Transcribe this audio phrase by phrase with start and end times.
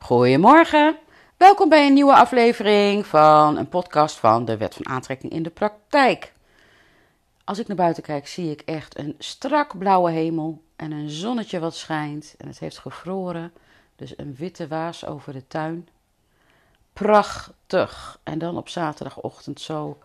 [0.00, 0.98] Goedemorgen,
[1.36, 5.50] welkom bij een nieuwe aflevering van een podcast van de Wet van Aantrekking in de
[5.50, 6.32] Praktijk.
[7.44, 11.58] Als ik naar buiten kijk, zie ik echt een strak blauwe hemel en een zonnetje
[11.58, 12.34] wat schijnt.
[12.38, 13.52] En het heeft gevroren,
[13.96, 15.88] dus een witte waas over de tuin.
[16.92, 18.20] Prachtig.
[18.22, 19.98] En dan op zaterdagochtend zo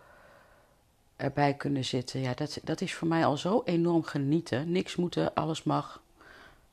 [1.16, 2.20] erbij kunnen zitten.
[2.20, 4.72] Ja, dat, dat is voor mij al zo enorm genieten.
[4.72, 6.02] Niks moeten, alles mag.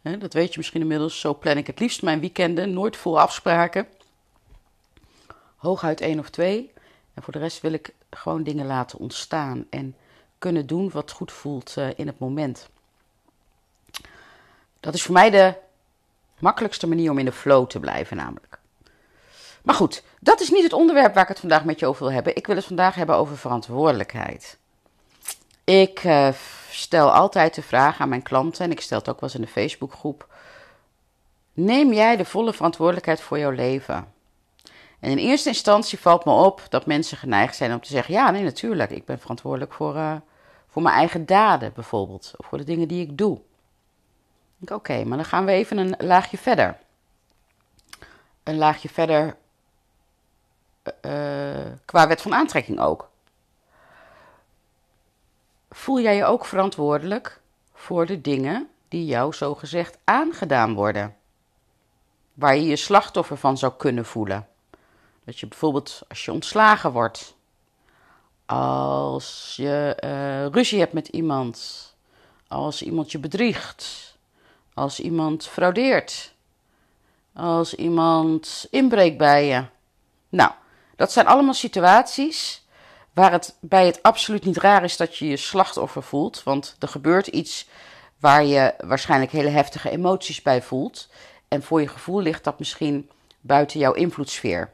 [0.02, 1.20] Dat weet je misschien inmiddels.
[1.20, 2.74] Zo plan ik het liefst mijn weekenden.
[2.74, 3.88] Nooit vol afspraken.
[5.56, 6.74] Hooguit één of twee.
[7.14, 9.66] En voor de rest wil ik gewoon dingen laten ontstaan.
[9.70, 9.96] En
[10.38, 12.70] kunnen doen wat goed voelt uh, in het moment.
[14.80, 15.56] Dat is voor mij de
[16.40, 18.60] makkelijkste manier om in de flow te blijven, namelijk.
[19.64, 22.14] Maar goed, dat is niet het onderwerp waar ik het vandaag met je over wil
[22.14, 22.36] hebben.
[22.36, 24.58] Ik wil het vandaag hebben over verantwoordelijkheid.
[25.64, 26.30] Ik uh,
[26.70, 29.46] stel altijd de vraag aan mijn klanten, en ik stel het ook wel eens in
[29.46, 30.28] de Facebookgroep:
[31.54, 34.14] Neem jij de volle verantwoordelijkheid voor jouw leven?
[35.00, 38.32] En in eerste instantie valt me op dat mensen geneigd zijn om te zeggen: Ja,
[38.32, 40.16] nee, natuurlijk, ik ben verantwoordelijk voor, uh,
[40.68, 43.40] voor mijn eigen daden bijvoorbeeld, of voor de dingen die ik doe.
[44.68, 46.78] Oké, maar dan gaan we even een laagje verder.
[48.44, 49.36] Een laagje verder
[51.02, 53.11] uh, qua wet van aantrekking ook.
[55.74, 57.42] Voel jij je ook verantwoordelijk
[57.74, 61.16] voor de dingen die jou zogezegd aangedaan worden?
[62.34, 64.48] Waar je je slachtoffer van zou kunnen voelen.
[65.24, 67.36] Dat je bijvoorbeeld als je ontslagen wordt,
[68.46, 71.88] als je uh, ruzie hebt met iemand,
[72.48, 74.18] als iemand je bedriegt,
[74.74, 76.34] als iemand fraudeert,
[77.34, 79.66] als iemand inbreekt bij je.
[80.30, 80.52] Nou,
[80.96, 82.61] dat zijn allemaal situaties
[83.14, 86.44] waar het bij het absoluut niet raar is dat je je slachtoffer voelt.
[86.44, 87.68] Want er gebeurt iets
[88.20, 91.10] waar je waarschijnlijk hele heftige emoties bij voelt.
[91.48, 93.10] En voor je gevoel ligt dat misschien
[93.40, 94.70] buiten jouw invloedssfeer.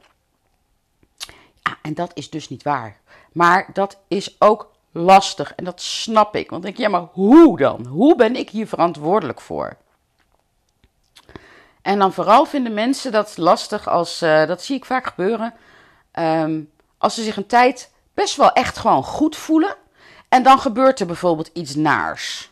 [1.63, 2.99] Ja, en dat is dus niet waar.
[3.31, 6.49] Maar dat is ook lastig en dat snap ik.
[6.49, 7.85] Want ik denk, ja, maar hoe dan?
[7.85, 9.77] Hoe ben ik hier verantwoordelijk voor?
[11.81, 15.53] En dan vooral vinden mensen dat lastig als, uh, dat zie ik vaak gebeuren,
[16.13, 19.75] um, als ze zich een tijd best wel echt gewoon goed voelen.
[20.29, 22.51] En dan gebeurt er bijvoorbeeld iets naars.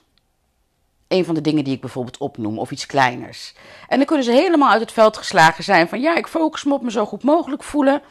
[1.08, 3.54] Een van de dingen die ik bijvoorbeeld opnoem, of iets kleiners.
[3.88, 6.74] En dan kunnen ze helemaal uit het veld geslagen zijn van ja, ik focus me
[6.74, 8.02] op me zo goed mogelijk voelen.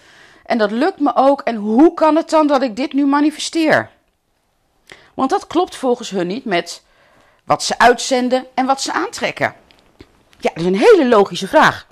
[0.44, 1.40] En dat lukt me ook.
[1.40, 3.90] En hoe kan het dan dat ik dit nu manifesteer?
[5.14, 6.82] Want dat klopt volgens hun niet met
[7.44, 9.54] wat ze uitzenden en wat ze aantrekken.
[10.38, 11.86] Ja, dat is een hele logische vraag.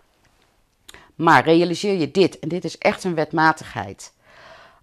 [1.15, 4.13] Maar realiseer je dit, en dit is echt een wetmatigheid.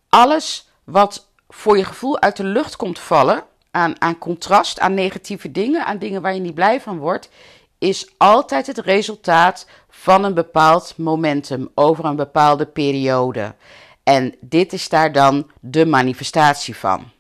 [0.10, 5.52] Alles wat voor je gevoel uit de lucht komt vallen, aan, aan contrast, aan negatieve
[5.52, 7.30] dingen, aan dingen waar je niet blij van wordt,
[7.78, 13.56] is altijd het resultaat van een bepaald momentum over een bepaalde periode.
[14.04, 17.12] En dit is daar dan de manifestatie van.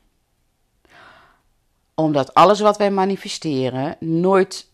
[1.95, 4.67] Omdat alles wat wij manifesteren nooit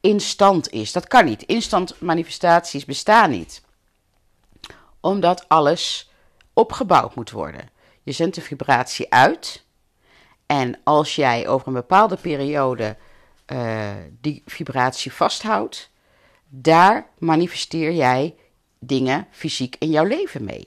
[0.00, 0.92] instant is.
[0.92, 1.42] Dat kan niet.
[1.42, 3.62] Instant manifestaties bestaan niet
[5.00, 6.10] omdat alles
[6.52, 7.68] opgebouwd moet worden.
[8.02, 9.64] Je zendt de vibratie uit.
[10.46, 12.96] En als jij over een bepaalde periode
[13.46, 13.90] uh,
[14.20, 15.90] die vibratie vasthoudt,
[16.48, 18.36] daar manifesteer jij
[18.78, 20.66] dingen fysiek in jouw leven mee.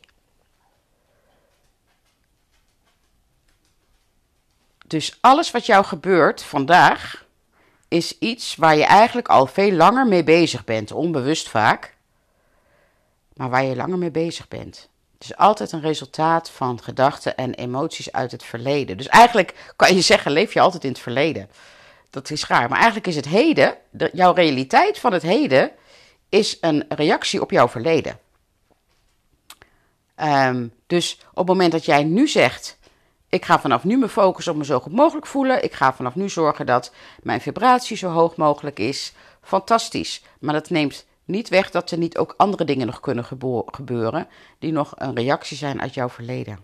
[4.88, 7.26] Dus alles wat jou gebeurt vandaag
[7.88, 11.94] is iets waar je eigenlijk al veel langer mee bezig bent, onbewust vaak
[13.34, 14.90] maar waar je langer mee bezig bent.
[15.24, 18.98] Het is altijd een resultaat van gedachten en emoties uit het verleden.
[18.98, 21.50] Dus eigenlijk kan je zeggen, leef je altijd in het verleden.
[22.10, 22.70] Dat is raar.
[22.70, 25.72] Maar eigenlijk is het heden, de, jouw realiteit van het heden,
[26.30, 28.20] is een reactie op jouw verleden.
[30.22, 32.78] Um, dus op het moment dat jij nu zegt,
[33.30, 35.64] ik ga vanaf nu me focussen op me zo goed mogelijk voelen.
[35.64, 39.14] Ik ga vanaf nu zorgen dat mijn vibratie zo hoog mogelijk is.
[39.42, 40.22] Fantastisch.
[40.40, 43.26] Maar dat neemt niet weg dat er niet ook andere dingen nog kunnen
[43.66, 44.28] gebeuren
[44.60, 46.60] die nog een reactie zijn uit jouw verleden.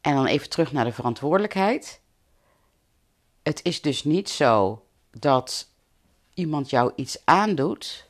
[0.00, 2.00] En dan even terug naar de verantwoordelijkheid.
[3.42, 5.68] Het is dus niet zo dat
[6.34, 8.08] iemand jou iets aandoet.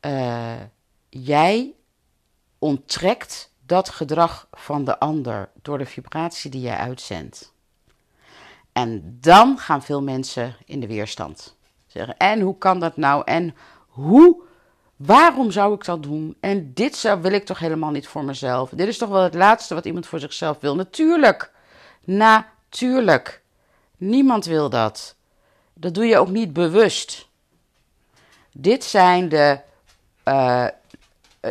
[0.00, 0.60] Uh,
[1.08, 1.74] jij
[2.58, 7.52] onttrekt dat gedrag van de ander door de vibratie die jij uitzendt.
[8.72, 11.56] En dan gaan veel mensen in de weerstand.
[11.92, 13.22] Zeggen, en hoe kan dat nou?
[13.24, 13.56] En
[13.88, 14.42] hoe,
[14.96, 16.36] waarom zou ik dat doen?
[16.40, 18.70] En dit zou, wil ik toch helemaal niet voor mezelf?
[18.70, 20.74] Dit is toch wel het laatste wat iemand voor zichzelf wil?
[20.74, 21.52] Natuurlijk.
[22.04, 23.42] Natuurlijk.
[23.96, 25.14] Niemand wil dat.
[25.74, 27.28] Dat doe je ook niet bewust.
[28.52, 29.60] Dit zijn de,
[30.24, 30.66] uh,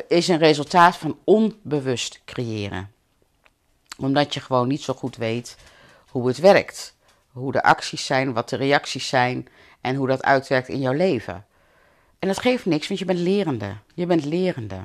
[0.08, 2.92] is een resultaat van onbewust creëren.
[3.98, 5.58] Omdat je gewoon niet zo goed weet
[6.10, 6.98] hoe het werkt.
[7.32, 9.48] Hoe de acties zijn, wat de reacties zijn
[9.82, 11.46] en hoe dat uitwerkt in jouw leven.
[12.20, 13.76] En dat geeft niks, want je bent lerende.
[13.94, 14.80] Je bent lerende.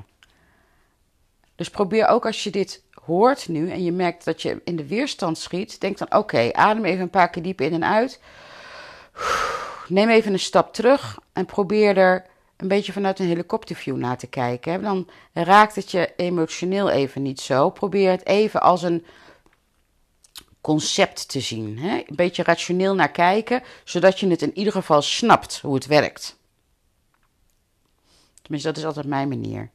[1.55, 4.87] Dus probeer ook als je dit hoort nu en je merkt dat je in de
[4.87, 8.21] weerstand schiet, denk dan: oké, adem even een paar keer diep in en uit.
[9.89, 12.27] Neem even een stap terug en probeer er
[12.57, 14.83] een beetje vanuit een helikopterview naar te kijken.
[14.83, 17.71] Dan raakt het je emotioneel even niet zo.
[17.71, 19.05] Probeer het even als een
[20.65, 21.79] concept te zien.
[21.79, 21.97] Hè?
[22.07, 26.39] Een beetje rationeel naar kijken, zodat je het in ieder geval snapt hoe het werkt.
[28.43, 29.71] Tenminste, dat is altijd mijn manier.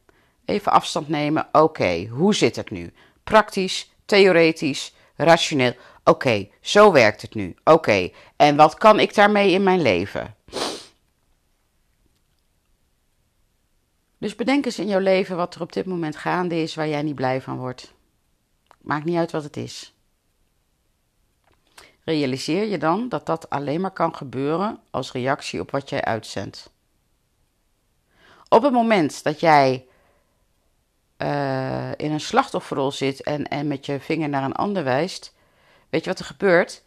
[0.45, 1.47] Even afstand nemen.
[1.51, 2.93] Oké, hoe zit het nu?
[3.23, 5.75] Praktisch, theoretisch, rationeel.
[6.03, 7.55] Oké, zo werkt het nu.
[7.63, 10.35] Oké, en wat kan ik daarmee in mijn leven?
[14.17, 17.01] Dus bedenk eens in jouw leven wat er op dit moment gaande is waar jij
[17.01, 17.93] niet blij van wordt.
[18.81, 19.93] Maakt niet uit wat het is.
[22.09, 26.71] Realiseer je dan dat dat alleen maar kan gebeuren als reactie op wat jij uitzendt.
[28.47, 29.85] Op het moment dat jij
[31.17, 35.33] uh, in een slachtofferrol zit en, en met je vinger naar een ander wijst,
[35.89, 36.83] weet je wat er gebeurt?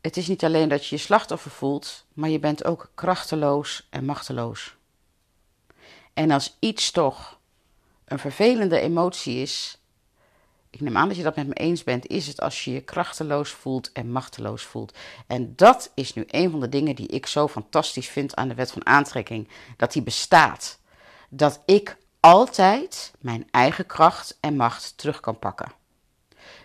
[0.00, 4.04] Het is niet alleen dat je je slachtoffer voelt, maar je bent ook krachteloos en
[4.04, 4.76] machteloos.
[6.14, 7.38] En als iets toch
[8.04, 9.78] een vervelende emotie is,
[10.76, 12.80] ik neem aan dat je dat met me eens bent, is het als je je
[12.80, 14.96] krachteloos voelt en machteloos voelt.
[15.26, 18.54] En dat is nu een van de dingen die ik zo fantastisch vind aan de
[18.54, 20.78] wet van aantrekking: dat die bestaat.
[21.28, 25.72] Dat ik altijd mijn eigen kracht en macht terug kan pakken.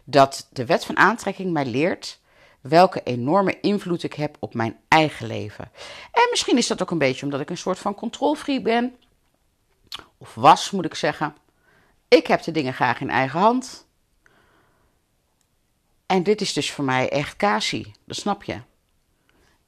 [0.04, 2.20] Dat de wet van aantrekking mij leert
[2.62, 5.72] welke enorme invloed ik heb op mijn eigen leven.
[6.12, 8.96] En misschien is dat ook een beetje omdat ik een soort van controlfreak ben.
[10.18, 11.36] Of was, moet ik zeggen.
[12.08, 13.86] Ik heb de dingen graag in eigen hand.
[16.12, 18.62] En dit is dus voor mij echt casie, dat snap je.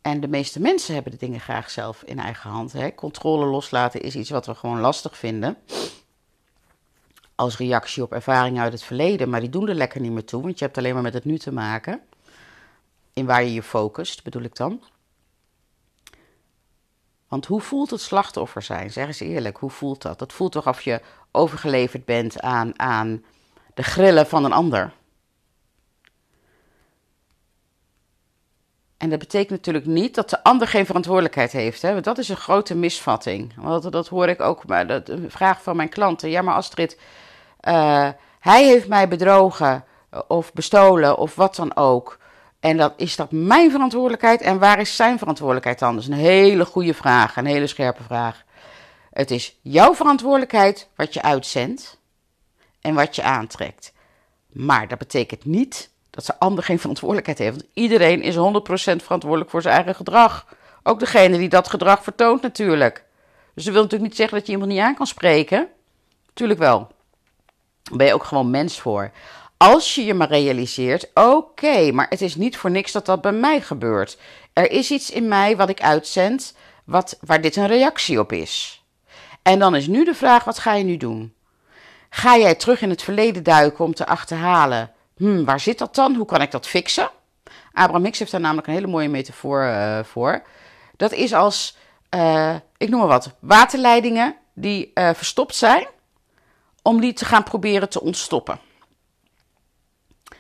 [0.02, 2.72] En de meeste mensen hebben de dingen graag zelf in eigen hand.
[2.72, 2.96] Hè.
[2.96, 5.58] Controle loslaten is iets wat we gewoon lastig vinden.
[7.36, 9.30] Als reactie op ervaringen uit het verleden.
[9.30, 11.26] Maar die doen er lekker niet meer toe, want je hebt alleen maar met het
[11.26, 12.02] nu te maken.
[13.14, 14.84] In waar je je focust, bedoel ik dan.
[17.28, 18.92] Want hoe voelt het slachtoffer zijn?
[18.92, 20.20] Zeg eens eerlijk, hoe voelt dat?
[20.20, 21.02] Dat voelt toch of je
[21.32, 23.24] overgeleverd bent aan, aan
[23.74, 24.94] de grillen van een ander.
[29.04, 31.82] En dat betekent natuurlijk niet dat de ander geen verantwoordelijkheid heeft.
[31.82, 31.92] Hè?
[31.94, 33.54] Want dat is een grote misvatting.
[33.58, 36.30] Want dat hoor ik ook maar de vraag van mijn klanten.
[36.30, 37.00] Ja, maar Astrid,
[37.62, 38.10] uh,
[38.40, 39.86] hij heeft mij bedrogen
[40.28, 42.18] of bestolen of wat dan ook.
[42.60, 44.42] En dat, is dat mijn verantwoordelijkheid?
[44.42, 45.94] En waar is zijn verantwoordelijkheid dan?
[45.94, 48.44] Dat is een hele goede vraag, een hele scherpe vraag.
[49.12, 52.00] Het is jouw verantwoordelijkheid wat je uitzendt
[52.82, 53.94] en wat je aantrekt.
[54.48, 57.56] Maar dat betekent niet dat de ander geen verantwoordelijkheid heeft.
[57.56, 58.38] Want iedereen is 100%
[59.04, 60.46] verantwoordelijk voor zijn eigen gedrag.
[60.84, 63.04] Ook degene die dat gedrag vertoont natuurlijk.
[63.54, 65.68] Dus dat wil natuurlijk niet zeggen dat je iemand niet aan kan spreken.
[66.34, 66.92] Tuurlijk wel.
[67.84, 69.12] Daar ben je ook gewoon mens voor.
[69.58, 73.32] Als je je maar realiseert, oké, maar het is niet voor niks dat dat bij
[73.32, 74.18] mij gebeurt.
[74.54, 78.84] Er is iets in mij wat ik uitzend, wat, waar dit een reactie op is.
[79.42, 81.34] En dan is nu de vraag, wat ga je nu doen?
[82.10, 86.16] Ga jij terug in het verleden duiken om te achterhalen hmm, waar zit dat dan?
[86.16, 87.10] Hoe kan ik dat fixen?
[87.72, 90.44] Abraham Hicks heeft daar namelijk een hele mooie metafoor uh, voor.
[90.98, 91.78] Dat is als,
[92.16, 95.88] uh, ik noem maar wat, waterleidingen die uh, verstopt zijn,
[96.82, 98.60] om die te gaan proberen te ontstoppen.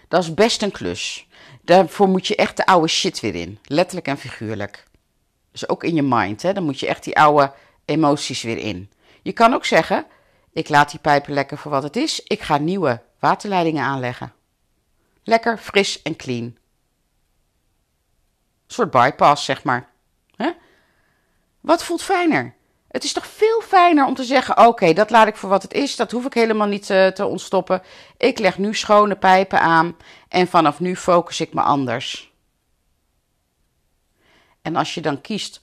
[0.07, 1.27] Dat is best een klus.
[1.61, 4.87] Daarvoor moet je echt de oude shit weer in, letterlijk en figuurlijk.
[5.51, 6.53] Dus ook in je mind, hè?
[6.53, 7.53] dan moet je echt die oude
[7.85, 8.91] emoties weer in.
[9.21, 10.05] Je kan ook zeggen,
[10.51, 14.33] ik laat die pijpen lekker voor wat het is, ik ga nieuwe waterleidingen aanleggen.
[15.23, 16.43] Lekker fris en clean.
[16.43, 16.57] Een
[18.67, 19.91] soort bypass, zeg maar.
[21.63, 22.55] Wat voelt fijner?
[22.87, 25.73] Het is toch veel fijner om te zeggen: oké, dat laat ik voor wat het
[25.73, 25.95] is.
[25.95, 27.81] Dat hoef ik helemaal niet te, te ontstoppen.
[28.17, 32.33] Ik leg nu schone pijpen aan en vanaf nu focus ik me anders.
[34.61, 35.61] En als je dan kiest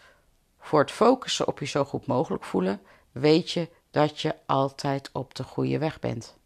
[0.59, 2.81] voor het focussen op je zo goed mogelijk voelen,
[3.13, 6.39] weet je dat je altijd op de goede weg bent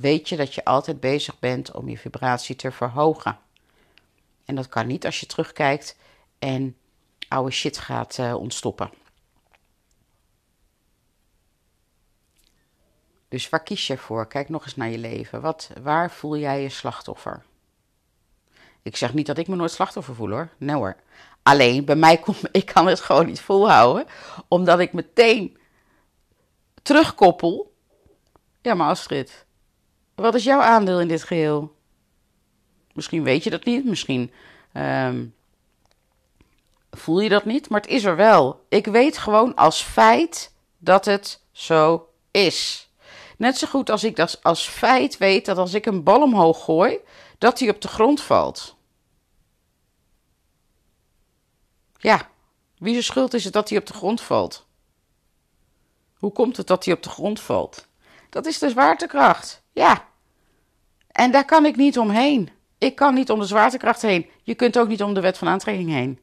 [0.00, 3.38] weet je dat je altijd bezig bent om je vibratie te verhogen.
[4.44, 5.96] En dat kan niet als je terugkijkt
[6.38, 6.76] en
[7.28, 8.90] oude shit gaat uh, ontstoppen.
[13.28, 14.26] Dus waar kies je voor?
[14.26, 15.40] Kijk nog eens naar je leven.
[15.40, 17.44] Wat, waar voel jij je slachtoffer?
[18.82, 20.48] Ik zeg niet dat ik me nooit slachtoffer voel hoor.
[20.58, 20.96] Nee hoor.
[21.42, 24.06] Alleen bij mij komt, ik kan het gewoon niet volhouden,
[24.48, 25.58] omdat ik meteen
[26.82, 27.74] terugkoppel.
[28.62, 29.46] Ja, maar Astrid,
[30.20, 31.74] wat is jouw aandeel in dit geheel?
[32.92, 34.32] Misschien weet je dat niet, misschien
[34.72, 35.26] ehm,
[36.90, 38.64] voel je dat niet, maar het is er wel.
[38.68, 42.88] Ik weet gewoon als feit dat het zo is.
[43.36, 46.64] Net zo goed als ik dat als feit weet dat als ik een bal omhoog
[46.64, 46.98] gooi,
[47.38, 48.76] dat hij op de grond valt.
[51.96, 52.28] Ja,
[52.78, 54.66] wie zijn schuld is het dat hij op de grond valt?
[56.18, 57.86] Hoe komt het dat hij op de grond valt?
[58.30, 59.62] Dat is de zwaartekracht.
[59.72, 60.08] Ja.
[61.12, 62.50] En daar kan ik niet omheen.
[62.78, 64.26] Ik kan niet om de zwaartekracht heen.
[64.42, 66.18] Je kunt ook niet om de wet van aantrekking heen.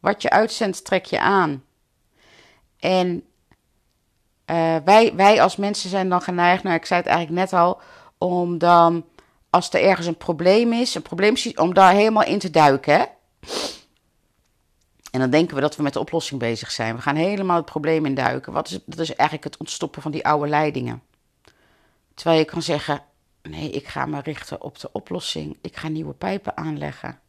[0.00, 1.64] Wat je uitzendt, trek je aan.
[2.78, 3.24] En
[4.50, 7.80] uh, wij, wij als mensen zijn dan geneigd, nou ik zei het eigenlijk net al,
[8.18, 9.04] om dan,
[9.50, 12.94] als er ergens een probleem is, een probleem, om daar helemaal in te duiken.
[12.94, 13.04] Hè?
[15.10, 16.96] En dan denken we dat we met de oplossing bezig zijn.
[16.96, 18.52] We gaan helemaal het probleem induiken.
[18.52, 21.02] Wat is, dat is eigenlijk het ontstoppen van die oude leidingen.
[22.14, 23.02] Terwijl je kan zeggen:
[23.48, 25.58] nee, ik ga me richten op de oplossing.
[25.60, 27.20] Ik ga nieuwe pijpen aanleggen.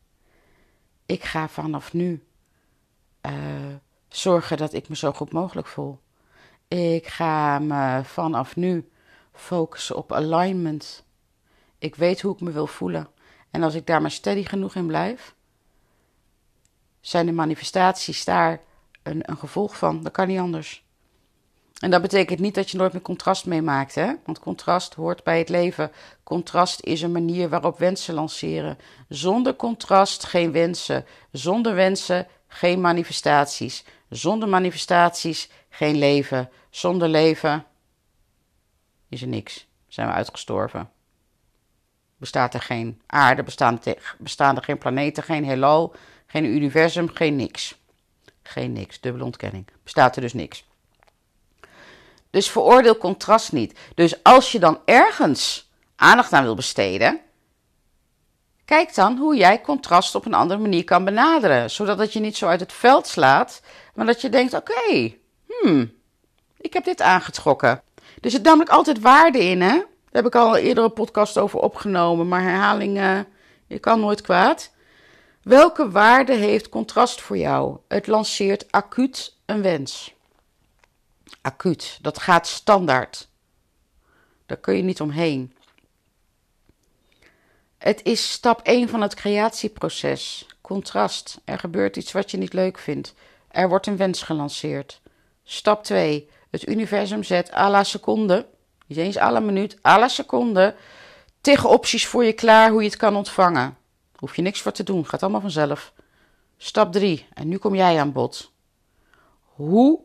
[1.06, 2.24] Ik ga vanaf nu
[3.22, 3.32] uh,
[4.08, 6.00] zorgen dat ik me zo goed mogelijk voel.
[6.68, 8.90] Ik ga me vanaf nu
[9.34, 11.06] focussen op alignment.
[11.78, 13.08] Ik weet hoe ik me wil voelen.
[13.52, 15.36] En als ik daar maar steady genoeg in blijf,
[17.00, 18.62] zijn de manifestaties daar
[19.04, 20.04] een, een gevolg van.
[20.04, 20.86] Dat kan niet anders.
[21.80, 24.14] En dat betekent niet dat je nooit meer contrast meemaakt, hè?
[24.26, 25.92] Want contrast hoort bij het leven.
[26.24, 28.78] Contrast is een manier waarop wensen lanceren.
[29.10, 31.06] Zonder contrast geen wensen.
[31.32, 33.84] Zonder wensen geen manifestaties.
[34.10, 36.50] Zonder manifestaties geen leven.
[36.70, 37.66] Zonder leven
[39.10, 39.68] is er niks.
[39.88, 40.90] Zijn we uitgestorven.
[42.18, 43.80] Bestaat er geen aarde, bestaan,
[44.18, 47.78] bestaan er geen planeten, geen heelal, geen universum, geen niks.
[48.44, 49.68] Geen niks, dubbele ontkenning.
[49.84, 50.66] Bestaat er dus niks.
[52.38, 53.79] Dus veroordeel contrast niet.
[53.96, 57.20] Dus als je dan ergens aandacht aan wil besteden,
[58.65, 61.70] kijk dan hoe jij contrast op een andere manier kan benaderen.
[61.72, 63.62] Zodat het je niet zo uit het veld slaat,
[63.96, 65.13] maar dat je denkt: oké,
[65.48, 65.91] hmm,
[66.58, 67.82] ik heb dit aangetrokken.
[68.22, 69.75] Er zit namelijk altijd waarde in, hè?
[69.75, 73.20] Daar heb ik al eerder een podcast over opgenomen, maar herhaling, uh,
[73.67, 74.72] je kan nooit kwaad.
[75.44, 77.77] Welke waarde heeft contrast voor jou?
[77.88, 80.15] Het lanceert acuut een wens.
[81.42, 83.28] Acuut, dat gaat standaard.
[84.46, 85.56] Daar kun je niet omheen.
[87.78, 90.48] Het is stap 1 van het creatieproces.
[90.62, 91.42] Contrast.
[91.46, 93.14] Er gebeurt iets wat je niet leuk vindt.
[93.48, 95.02] Er wordt een wens gelanceerd.
[95.44, 96.30] Stap 2.
[96.50, 98.46] Het universum zet à la seconde,
[98.86, 100.76] niet eens à la minuut, à la seconde,
[101.42, 103.78] tegen opties voor je klaar hoe je het kan ontvangen.
[104.16, 105.94] Hoef je niks voor te doen, gaat allemaal vanzelf.
[106.58, 107.28] Stap 3.
[107.34, 108.52] En nu kom jij aan bod.
[109.42, 110.00] Hoe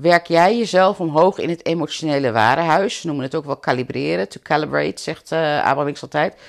[0.00, 3.00] werk jij jezelf omhoog in het emotionele warenhuis?
[3.00, 6.40] Ze noemen het ook wel kalibreren, to calibrate, zegt uh, Abraham altijd.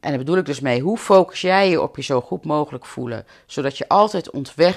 [0.00, 2.86] En daar bedoel ik dus mee, hoe focus jij je op je zo goed mogelijk
[2.86, 4.30] voelen, zodat je altijd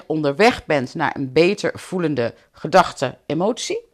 [0.06, 3.88] onderweg bent naar een beter voelende gedachte, emotie?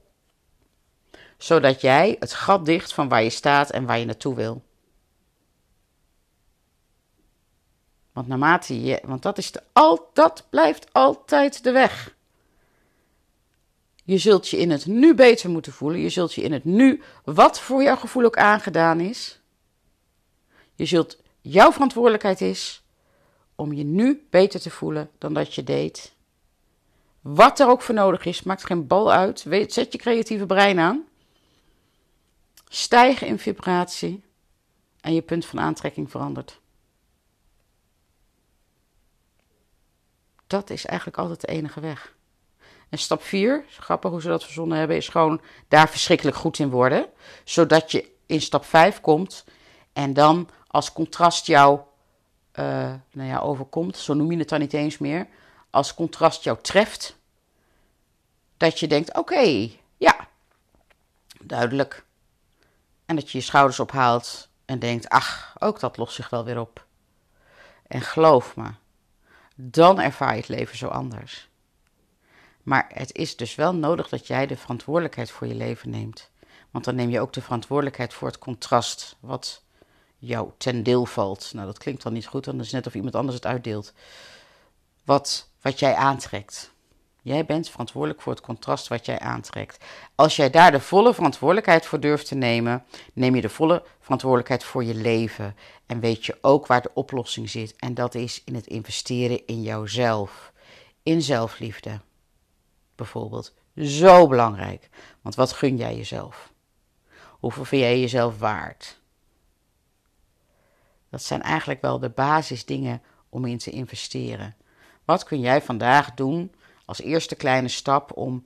[1.38, 4.64] Zodat jij het gat dicht van waar je staat en waar je naartoe wil.
[8.14, 12.15] Want naarmate je, want dat, is de, al, dat blijft altijd de weg.
[14.06, 16.00] Je zult je in het nu beter moeten voelen.
[16.00, 19.40] Je zult je in het nu, wat voor jouw gevoel ook aangedaan is,
[20.76, 22.84] je zult, jouw verantwoordelijkheid is
[23.56, 26.14] om je nu beter te voelen dan dat je deed.
[27.22, 29.40] Wat er ook voor nodig is, maakt geen bal uit.
[29.68, 31.06] Zet je creatieve brein aan.
[32.70, 34.24] Stijg in vibratie
[35.02, 36.60] en je punt van aantrekking verandert.
[40.48, 42.16] Dat is eigenlijk altijd de enige weg.
[42.96, 46.70] En stap 4, grappig hoe ze dat verzonnen hebben, is gewoon daar verschrikkelijk goed in
[46.70, 47.06] worden.
[47.44, 49.46] Zodat je in stap 5 komt
[49.94, 51.80] en dan als contrast jou
[52.60, 55.28] uh, nou ja, overkomt, zo noem je het dan niet eens meer,
[55.70, 57.16] als contrast jou treft,
[58.58, 60.28] dat je denkt: oké, ja,
[61.42, 62.06] duidelijk.
[63.06, 66.60] En dat je je schouders ophaalt en denkt: ach, ook dat lost zich wel weer
[66.60, 66.86] op.
[67.88, 68.72] En geloof me,
[69.56, 71.50] dan ervaar je het leven zo anders.
[72.66, 76.30] Maar het is dus wel nodig dat jij de verantwoordelijkheid voor je leven neemt.
[76.72, 79.64] Want dan neem je ook de verantwoordelijkheid voor het contrast wat
[80.18, 81.52] jou ten deel valt.
[81.54, 83.94] Nou, dat klinkt dan niet goed, dan is het net of iemand anders het uitdeelt.
[85.04, 86.72] Wat, wat jij aantrekt.
[87.22, 89.86] Jij bent verantwoordelijk voor het contrast wat jij aantrekt.
[90.16, 94.64] Als jij daar de volle verantwoordelijkheid voor durft te nemen, neem je de volle verantwoordelijkheid
[94.64, 95.56] voor je leven.
[95.86, 97.76] En weet je ook waar de oplossing zit.
[97.76, 100.52] En dat is in het investeren in jouzelf.
[101.04, 102.00] In zelfliefde.
[102.96, 103.54] Bijvoorbeeld.
[103.76, 104.90] Zo belangrijk.
[105.22, 106.54] Want wat gun jij jezelf?
[107.30, 109.00] Hoeveel vind jij jezelf waard?
[111.10, 114.56] Dat zijn eigenlijk wel de basisdingen om in te investeren.
[115.06, 116.52] Wat kun jij vandaag doen
[116.86, 118.46] als eerste kleine stap om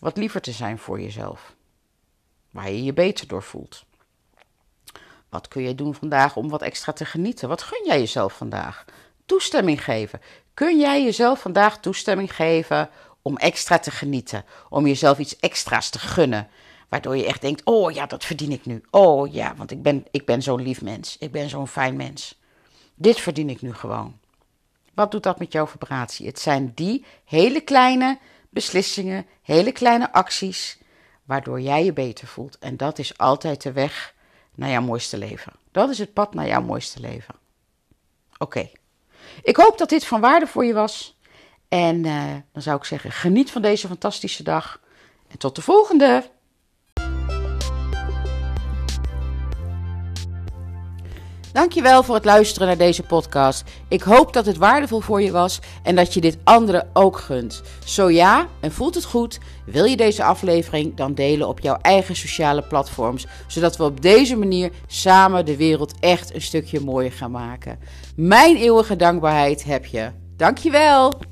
[0.00, 1.54] wat liever te zijn voor jezelf?
[2.50, 3.84] Waar je je beter door voelt.
[5.28, 7.48] Wat kun je doen vandaag om wat extra te genieten?
[7.48, 8.84] Wat gun jij jezelf vandaag?
[9.26, 10.20] Toestemming geven.
[10.54, 12.90] Kun jij jezelf vandaag toestemming geven
[13.22, 14.44] om extra te genieten?
[14.68, 16.48] Om jezelf iets extra's te gunnen?
[16.88, 18.82] Waardoor je echt denkt: oh ja, dat verdien ik nu.
[18.90, 21.16] Oh ja, want ik ben, ik ben zo'n lief mens.
[21.18, 22.40] Ik ben zo'n fijn mens.
[22.94, 24.18] Dit verdien ik nu gewoon.
[24.94, 26.26] Wat doet dat met jouw vibratie?
[26.26, 28.18] Het zijn die hele kleine
[28.50, 30.78] beslissingen, hele kleine acties,
[31.24, 32.58] waardoor jij je beter voelt.
[32.58, 34.14] En dat is altijd de weg
[34.54, 35.52] naar jouw mooiste leven.
[35.70, 37.34] Dat is het pad naar jouw mooiste leven.
[38.38, 38.70] Oké.
[39.42, 41.18] Ik hoop dat dit van waarde voor je was.
[41.72, 44.80] En uh, dan zou ik zeggen: geniet van deze fantastische dag.
[45.28, 46.30] En tot de volgende!
[51.52, 53.64] Dankjewel voor het luisteren naar deze podcast.
[53.88, 57.62] Ik hoop dat het waardevol voor je was en dat je dit anderen ook gunt.
[57.84, 62.16] Zo ja, en voelt het goed, wil je deze aflevering dan delen op jouw eigen
[62.16, 67.30] sociale platforms, zodat we op deze manier samen de wereld echt een stukje mooier gaan
[67.30, 67.78] maken.
[68.16, 70.10] Mijn eeuwige dankbaarheid heb je.
[70.36, 71.31] Dankjewel!